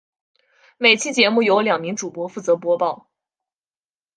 [0.79, 3.11] 每期节目由两名主播负责播报。